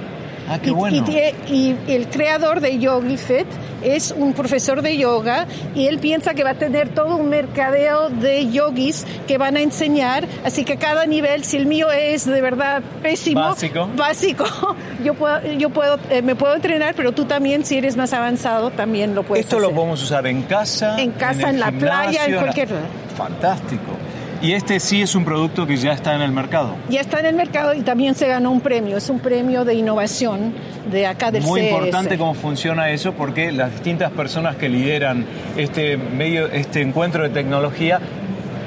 Ah, 0.49 0.59
qué 0.61 0.71
bueno. 0.71 1.05
y, 1.47 1.75
el 1.87 2.07
creador 2.09 2.59
de 2.59 2.77
Yogi 2.79 3.17
Fit 3.17 3.47
es 3.83 4.11
un 4.11 4.33
profesor 4.33 4.81
de 4.81 4.97
yoga 4.97 5.47
y 5.75 5.87
él 5.87 5.99
piensa 5.99 6.33
que 6.33 6.43
va 6.43 6.51
a 6.51 6.55
tener 6.55 6.89
todo 6.89 7.15
un 7.15 7.29
mercadeo 7.29 8.09
de 8.09 8.49
yogis 8.51 9.05
que 9.27 9.37
van 9.37 9.57
a 9.57 9.61
enseñar, 9.61 10.27
así 10.43 10.63
que 10.65 10.77
cada 10.77 11.05
nivel, 11.05 11.43
si 11.43 11.57
el 11.57 11.65
mío 11.65 11.91
es 11.91 12.25
de 12.25 12.41
verdad 12.41 12.81
pésimo, 13.01 13.41
básico, 13.41 13.89
básico 13.95 14.45
yo 15.03 15.13
puedo, 15.13 15.41
yo 15.53 15.69
puedo, 15.69 15.99
eh, 16.09 16.21
me 16.21 16.35
puedo 16.35 16.55
entrenar, 16.55 16.95
pero 16.95 17.11
tú 17.11 17.25
también, 17.25 17.65
si 17.65 17.77
eres 17.77 17.97
más 17.97 18.13
avanzado, 18.13 18.71
también 18.71 19.15
lo 19.15 19.23
puedes 19.23 19.45
Esto 19.45 19.59
lo 19.59 19.71
podemos 19.71 20.01
usar 20.01 20.27
en 20.27 20.43
casa, 20.43 20.99
en 21.01 21.11
casa, 21.11 21.49
en, 21.49 21.59
la 21.59 21.71
playa, 21.71 22.25
en 22.25 22.35
cualquier 22.35 22.69
Fantástico. 23.15 23.91
Y 24.43 24.51
este 24.51 24.79
sí 24.81 25.01
es 25.01 25.15
un 25.15 25.23
producto 25.23 25.65
que 25.65 25.77
ya 25.77 25.93
está 25.93 26.13
en 26.15 26.21
el 26.21 26.31
mercado. 26.33 26.75
Ya 26.89 26.99
está 26.99 27.19
en 27.21 27.27
el 27.27 27.35
mercado 27.35 27.73
y 27.73 27.81
también 27.81 28.13
se 28.13 28.27
ganó 28.27 28.51
un 28.51 28.59
premio. 28.59 28.97
Es 28.97 29.09
un 29.09 29.19
premio 29.19 29.63
de 29.63 29.73
innovación 29.73 30.53
de 30.91 31.07
acá 31.07 31.31
del 31.31 31.43
Muy 31.43 31.61
importante 31.61 32.17
cómo 32.17 32.33
funciona 32.33 32.89
eso 32.91 33.13
porque 33.13 33.53
las 33.53 33.71
distintas 33.71 34.11
personas 34.11 34.57
que 34.57 34.67
lideran 34.67 35.25
este 35.55 35.95
medio, 35.95 36.47
este 36.47 36.81
encuentro 36.81 37.23
de 37.23 37.29
tecnología 37.29 38.01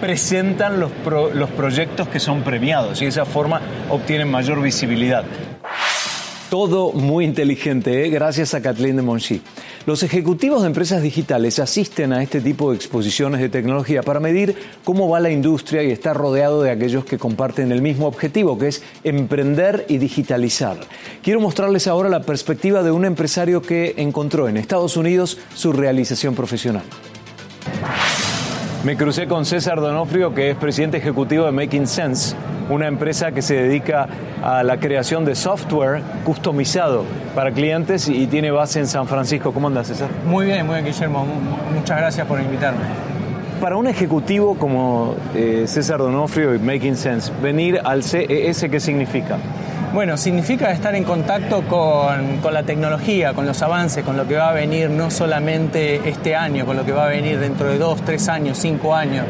presentan 0.01 0.81
los, 0.81 0.91
pro- 0.93 1.33
los 1.35 1.51
proyectos 1.51 2.09
que 2.09 2.21
son 2.21 2.41
premiados 2.43 3.01
y 3.03 3.05
de 3.05 3.11
esa 3.11 3.27
forma 3.27 3.61
obtienen 3.91 4.31
mayor 4.31 4.63
visibilidad. 4.63 5.25
Todo 6.49 6.93
muy 6.93 7.25
inteligente, 7.27 8.07
¿eh? 8.07 8.09
gracias 8.11 8.55
a 8.55 8.63
Kathleen 8.63 8.97
de 8.97 9.03
Monchi. 9.03 9.43
Los 9.87 10.03
ejecutivos 10.03 10.63
de 10.63 10.67
empresas 10.67 11.01
digitales 11.01 11.61
asisten 11.61 12.13
a 12.13 12.21
este 12.21 12.41
tipo 12.41 12.71
de 12.71 12.77
exposiciones 12.77 13.41
de 13.41 13.49
tecnología 13.49 14.03
para 14.03 14.19
medir 14.19 14.57
cómo 14.83 15.09
va 15.09 15.21
la 15.21 15.31
industria 15.31 15.85
y 15.85 15.93
estar 15.93 16.17
rodeado 16.17 16.61
de 16.61 16.73
aquellos 16.73 17.05
que 17.05 17.19
comparten 17.19 17.71
el 17.71 17.83
mismo 17.83 18.09
objetivo, 18.09 18.59
que 18.59 18.67
es 18.67 18.83
emprender 19.05 19.87
y 19.89 19.99
digitalizar. 19.99 20.77
Quiero 21.23 21.41
mostrarles 21.41 21.87
ahora 21.87 22.09
la 22.09 22.23
perspectiva 22.23 22.83
de 22.83 22.91
un 22.91 23.05
empresario 23.05 23.63
que 23.63 23.95
encontró 23.99 24.49
en 24.49 24.57
Estados 24.57 24.97
Unidos 24.97 25.39
su 25.55 25.73
realización 25.73 26.35
profesional. 26.35 26.83
Me 28.87 28.97
crucé 28.97 29.27
con 29.27 29.45
César 29.45 29.81
Donofrio, 29.81 30.33
que 30.33 30.51
es 30.51 30.57
presidente 30.57 30.99
ejecutivo 30.99 31.45
de 31.45 31.51
Making 31.51 31.89
Sense, 31.89 32.37
una 32.71 32.87
empresa 32.87 33.33
que 33.33 33.43
se 33.43 33.55
dedica 33.57 34.07
a 34.45 34.63
la 34.63 34.77
creación 34.79 35.25
de 35.25 35.35
software 35.35 36.03
customizado 36.25 37.03
para 37.35 37.51
clientes 37.51 38.09
y 38.09 38.29
tiene 38.29 38.53
base 38.53 38.79
en 38.79 38.87
San 38.87 39.09
Francisco. 39.09 39.51
¿Cómo 39.53 39.67
andas, 39.67 39.89
César? 39.89 40.09
Muy 40.25 40.47
bien, 40.47 40.65
muy 40.67 40.77
bien, 40.77 40.87
Guillermo. 40.87 41.27
Mu- 41.27 41.75
Muchas 41.81 41.99
gracias 41.99 42.25
por 42.29 42.41
invitarme. 42.41 42.79
Para 43.61 43.75
un 43.77 43.89
ejecutivo 43.89 44.55
como 44.57 45.17
eh, 45.35 45.65
César 45.67 45.99
Donofrio 45.99 46.55
y 46.55 46.61
Making 46.61 46.95
Sense, 46.95 47.33
venir 47.43 47.81
al 47.83 48.05
CES, 48.05 48.67
¿qué 48.71 48.79
significa? 48.79 49.37
Bueno, 49.97 50.19
significa 50.19 50.71
estar 50.73 50.95
en 50.95 51.05
contacto 51.05 51.63
con, 51.63 52.37
con 52.43 52.53
la 52.53 52.65
tecnología, 52.65 53.33
con 53.33 53.47
los 53.47 53.63
avances, 53.63 54.05
con 54.05 54.15
lo 54.15 54.29
que 54.29 54.37
va 54.37 54.51
a 54.51 54.53
venir 54.53 54.91
no 54.91 55.11
solamente 55.11 56.07
este 56.07 56.37
año, 56.37 56.67
con 56.67 56.77
lo 56.77 56.85
que 56.85 56.93
va 56.93 57.07
a 57.07 57.09
venir 57.09 57.39
dentro 57.39 57.71
de 57.71 57.79
dos, 57.79 58.03
tres 58.03 58.29
años, 58.29 58.59
cinco 58.59 58.95
años. 58.95 59.25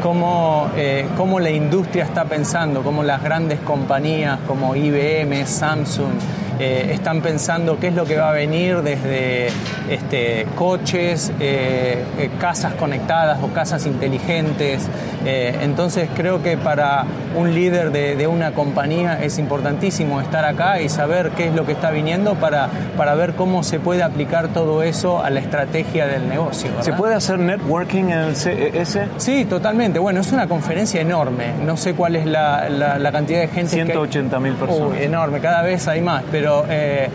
Cómo, 0.00 0.70
eh, 0.76 1.08
cómo 1.16 1.40
la 1.40 1.50
industria 1.50 2.04
está 2.04 2.24
pensando, 2.24 2.84
cómo 2.84 3.02
las 3.02 3.20
grandes 3.20 3.58
compañías 3.62 4.38
como 4.46 4.76
IBM, 4.76 5.44
Samsung, 5.44 6.12
eh, 6.58 6.90
están 6.92 7.20
pensando 7.20 7.78
qué 7.78 7.88
es 7.88 7.94
lo 7.94 8.04
que 8.04 8.16
va 8.16 8.30
a 8.30 8.32
venir 8.32 8.82
desde 8.82 9.48
este, 9.90 10.46
coches, 10.56 11.32
eh, 11.40 12.02
eh, 12.18 12.30
casas 12.40 12.74
conectadas 12.74 13.38
o 13.42 13.48
casas 13.48 13.86
inteligentes. 13.86 14.86
Entonces 15.24 16.08
creo 16.16 16.42
que 16.42 16.56
para 16.56 17.04
un 17.36 17.54
líder 17.54 17.92
de, 17.92 18.16
de 18.16 18.26
una 18.26 18.50
compañía 18.52 19.22
es 19.22 19.38
importantísimo 19.38 20.20
estar 20.20 20.44
acá 20.44 20.80
y 20.80 20.88
saber 20.88 21.30
qué 21.36 21.46
es 21.46 21.54
lo 21.54 21.64
que 21.64 21.72
está 21.72 21.90
viniendo 21.90 22.34
para, 22.34 22.68
para 22.96 23.14
ver 23.14 23.34
cómo 23.34 23.62
se 23.62 23.78
puede 23.78 24.02
aplicar 24.02 24.48
todo 24.48 24.82
eso 24.82 25.22
a 25.24 25.30
la 25.30 25.38
estrategia 25.38 26.06
del 26.08 26.28
negocio. 26.28 26.70
¿Se 26.80 26.92
puede 26.92 27.14
hacer 27.14 27.38
networking 27.38 28.04
en 28.04 28.18
el 28.18 28.36
CES? 28.36 28.98
Sí, 29.18 29.44
totalmente. 29.44 30.00
Bueno, 30.00 30.20
es 30.20 30.32
una 30.32 30.48
conferencia 30.48 31.00
enorme. 31.00 31.52
No 31.64 31.76
sé 31.76 31.94
cuál 31.94 32.16
es 32.16 32.26
la, 32.26 32.68
la- 32.68 32.98
la 32.98 33.12
cantidad 33.12 33.40
de 33.40 33.48
gente. 33.48 33.76
que- 33.84 33.94
180.000 33.94 34.54
personas. 34.56 34.98
Uy, 34.98 35.04
enorme, 35.04 35.38
cada 35.40 35.62
vez 35.62 35.86
hay 35.86 36.00
más. 36.00 36.24
Pero 36.32 36.41
eh, 36.68 37.08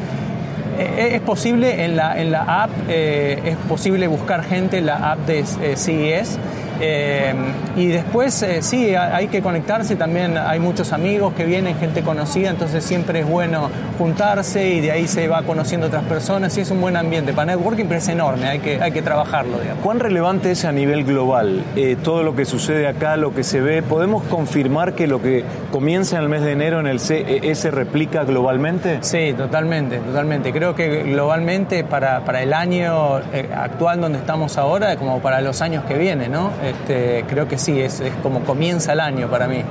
eh, 0.78 1.16
es 1.16 1.22
posible 1.22 1.86
en 1.86 1.96
la, 1.96 2.20
en 2.20 2.32
la 2.32 2.64
app, 2.64 2.70
eh, 2.88 3.42
es 3.46 3.58
posible 3.68 4.08
buscar 4.08 4.44
gente 4.44 4.78
en 4.78 4.86
la 4.86 5.12
app 5.12 5.20
de 5.26 5.40
eh, 5.40 5.76
CES. 5.76 6.38
Eh, 6.80 7.34
y 7.76 7.88
después, 7.88 8.42
eh, 8.44 8.62
sí, 8.62 8.94
ha- 8.96 9.16
hay 9.16 9.28
que 9.28 9.42
conectarse. 9.42 9.96
También 9.96 10.38
hay 10.38 10.60
muchos 10.60 10.94
amigos 10.94 11.34
que 11.34 11.46
vienen, 11.46 11.78
gente 11.78 12.02
conocida. 12.02 12.50
Entonces, 12.50 12.84
siempre 12.84 13.20
es 13.22 13.28
bueno 13.28 13.70
juntarse 13.98 14.68
y 14.70 14.82
de 14.82 14.92
ahí 14.92 15.08
se 15.08 15.28
va 15.28 15.44
conociendo 15.44 15.88
otras 15.88 16.04
personas. 16.04 16.58
Y 16.58 16.62
es 16.62 16.72
un 16.72 16.82
buen 16.82 16.96
ambiente 16.98 17.34
para 17.34 17.56
networking, 17.56 17.86
pero 17.86 18.00
es 18.00 18.08
enorme. 18.08 18.48
Hay 18.48 18.60
que, 18.60 18.82
hay 18.82 18.92
que 18.92 19.02
trabajarlo, 19.02 19.60
digamos. 19.60 19.84
¿Cuán 19.84 20.00
relevante 20.00 20.52
es 20.52 20.66
a 20.66 20.72
nivel 20.72 21.04
global 21.04 21.64
eh, 21.76 21.98
todo 22.04 22.24
lo 22.24 22.36
que 22.36 22.46
sucede 22.46 22.88
acá, 22.88 23.18
lo 23.18 23.34
que 23.34 23.44
se 23.44 23.62
ve? 23.62 23.82
¿Podemos 23.82 24.24
confirmar 24.24 24.94
que 24.94 25.08
lo 25.08 25.22
que 25.22 25.44
comienza 25.72 26.18
en 26.18 26.24
el 26.24 26.30
mes 26.30 26.42
de 26.42 26.52
enero 26.52 26.80
en 26.80 26.88
el 26.88 27.00
CES 27.00 27.66
replica 27.72 28.24
globalmente? 28.24 29.00
Sí, 29.02 29.34
totalmente, 29.38 29.98
totalmente. 30.00 30.52
Creo 30.52 30.76
que 30.76 31.04
globalmente 31.04 31.84
para, 31.84 32.22
para 32.26 32.42
el 32.42 32.54
año 32.54 33.16
actual 33.56 34.02
donde 34.02 34.20
estamos 34.20 34.58
ahora, 34.58 34.96
como 34.98 35.20
para 35.20 35.42
los 35.42 35.62
años 35.62 35.84
que 35.86 35.96
vienen, 35.98 36.32
¿no? 36.32 36.52
Este, 36.70 37.24
creo 37.28 37.48
que 37.48 37.58
sí, 37.58 37.80
es, 37.80 38.00
es 38.00 38.14
como 38.24 38.42
comienza 38.42 38.94
el 38.94 39.00
año 39.00 39.28
para 39.28 39.48
mí. 39.48 39.62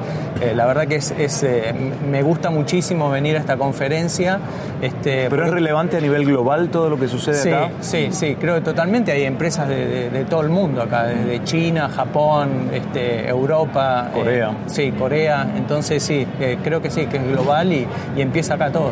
Eh, 0.41 0.53
la 0.55 0.67
verdad 0.67 0.87
que 0.87 0.97
es, 0.97 1.13
es, 1.19 1.43
eh, 1.43 1.75
me 2.11 2.23
gusta 2.23 2.51
muchísimo 2.51 3.09
venir 3.11 3.37
a 3.37 3.41
esta 3.41 3.57
conferencia. 3.57 4.39
Este, 4.83 5.29
¿Pero 5.31 5.45
es 5.47 5.51
relevante 5.51 5.97
a 5.97 6.01
nivel 6.01 6.25
global 6.27 6.69
todo 6.69 6.91
lo 6.91 6.99
que 6.99 7.09
sucede 7.09 7.35
Sí, 7.43 7.49
acá? 7.51 7.71
sí, 7.81 8.09
sí, 8.11 8.37
creo 8.39 8.55
que 8.57 8.61
totalmente. 8.61 9.13
Hay 9.13 9.25
empresas 9.25 9.69
de, 9.69 9.87
de- 9.87 10.11
de 10.11 10.25
todo 10.25 10.43
el 10.43 10.49
mundo 10.51 10.83
acá, 10.83 11.05
desde 11.05 11.43
China, 11.45 11.89
Japón, 11.89 12.69
este, 12.73 13.29
Europa. 13.29 14.11
eh, 14.15 14.19
Corea. 14.19 14.51
sí, 14.67 14.93
Corea. 14.93 15.47
Entonces 15.57 16.03
sí, 16.03 16.27
creo 16.63 16.83
que 16.83 16.91
sí, 16.91 17.07
que 17.07 17.17
es 17.17 17.27
global 17.29 17.73
y, 17.73 17.87
y 18.17 18.21
empieza 18.21 18.55
acá 18.55 18.71
todo. 18.71 18.91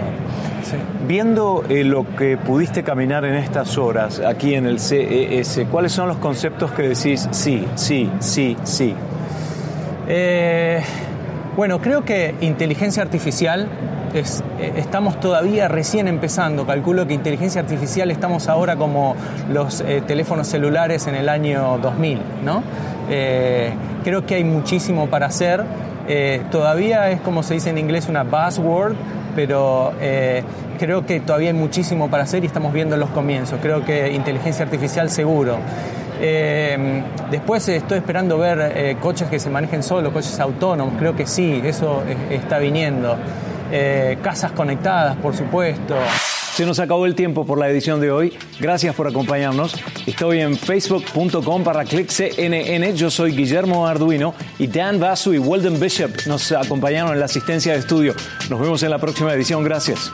Sí. 0.65 0.77
Viendo 1.07 1.65
eh, 1.69 1.85
lo 1.85 2.07
que 2.17 2.37
pudiste 2.37 2.83
caminar 2.83 3.25
en 3.25 3.35
estas 3.35 3.77
horas 3.79 4.21
aquí 4.21 4.55
en 4.55 4.67
el 4.67 4.81
CES, 4.81 5.67
¿cuáles 5.71 5.93
son 5.93 6.09
los 6.09 6.17
conceptos 6.17 6.73
que 6.73 6.83
decís 6.83 7.29
sí, 7.31 7.65
sí, 7.75 8.11
sí, 8.19 8.57
sí? 8.65 8.95
Eh, 10.09 10.83
bueno, 11.57 11.81
creo 11.81 12.05
que 12.05 12.35
inteligencia 12.41 13.03
artificial 13.03 13.69
es, 14.15 14.43
eh, 14.59 14.73
estamos 14.77 15.21
todavía 15.21 15.69
recién 15.69 16.09
empezando. 16.09 16.67
Calculo 16.67 17.07
que 17.07 17.15
inteligencia 17.15 17.61
artificial 17.61 18.11
estamos 18.11 18.49
ahora 18.49 18.77
como 18.77 19.17
los 19.53 19.81
eh, 19.81 20.03
teléfonos 20.07 20.49
celulares 20.49 21.07
en 21.07 21.15
el 21.15 21.29
año 21.29 21.79
2000, 21.79 22.21
¿no? 22.45 22.63
Eh, 23.11 23.73
creo 24.03 24.25
que 24.25 24.37
hay 24.37 24.45
muchísimo 24.45 25.09
para 25.09 25.27
hacer. 25.27 25.65
Eh, 26.07 26.43
todavía 26.51 27.11
es 27.11 27.21
como 27.21 27.43
se 27.43 27.55
dice 27.55 27.71
en 27.71 27.79
inglés 27.79 28.09
una 28.09 28.25
buzzword, 28.25 28.95
pero 29.35 29.93
eh, 30.01 30.43
creo 30.79 31.05
que 31.07 31.21
todavía 31.21 31.51
hay 31.51 31.57
muchísimo 31.57 32.11
para 32.11 32.25
hacer 32.25 32.45
y 32.45 32.47
estamos 32.47 32.73
viendo 32.73 32.97
los 32.97 33.11
comienzos. 33.11 33.59
Creo 33.61 33.85
que 33.85 34.13
inteligencia 34.13 34.65
artificial 34.65 35.11
seguro. 35.11 35.59
Eh, 36.21 37.03
después 37.31 37.69
estoy 37.69 37.99
esperando 37.99 38.39
ver 38.39 38.73
eh, 38.75 38.97
coches 39.01 39.29
que 39.29 39.39
se 39.39 39.51
manejen 39.51 39.83
solo, 39.83 40.13
coches 40.13 40.39
autónomos, 40.39 40.95
creo 40.99 41.17
que 41.17 41.27
sí, 41.27 41.61
eso 41.65 42.03
está 42.31 42.59
viniendo. 42.59 43.17
Eh, 43.73 44.19
casas 44.23 44.53
conectadas, 44.53 45.17
por 45.17 45.35
supuesto. 45.35 45.97
Se 46.55 46.65
nos 46.65 46.79
acabó 46.79 47.05
el 47.05 47.17
tiempo 47.17 47.45
por 47.45 47.59
la 47.59 47.69
edición 47.69 48.01
de 48.01 48.13
hoy. 48.13 48.33
Gracias 48.61 48.95
por 48.95 49.09
acompañarnos. 49.09 49.75
Estoy 50.07 50.39
en 50.39 50.57
facebook.com 50.57 51.65
para 51.65 51.85
clickcnn. 51.85 52.95
Yo 52.95 53.11
soy 53.11 53.33
Guillermo 53.33 53.89
Arduino 53.89 54.35
y 54.61 54.69
Dan 54.69 55.01
Basu 55.01 55.35
y 55.35 55.39
Weldon 55.39 55.81
Bishop 55.81 56.13
nos 56.27 56.53
acompañaron 56.53 57.13
en 57.13 57.19
la 57.19 57.25
asistencia 57.25 57.73
de 57.73 57.81
estudio. 57.81 58.15
Nos 58.49 58.61
vemos 58.61 58.85
en 58.85 58.91
la 58.91 58.99
próxima 58.99 59.33
edición. 59.33 59.65
Gracias. 59.65 60.13